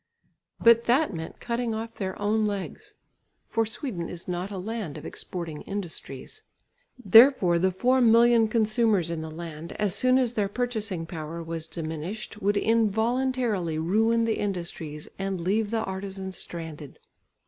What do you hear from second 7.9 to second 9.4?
million consumers in the